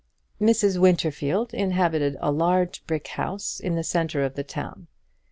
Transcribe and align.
Mrs. 0.41 0.79
Winterfield 0.79 1.53
inhabited 1.53 2.17
a 2.19 2.31
large 2.31 2.83
brick 2.87 3.07
house 3.09 3.59
in 3.59 3.75
the 3.75 3.83
centre 3.83 4.23
of 4.25 4.33
the 4.33 4.43
town. 4.43 4.87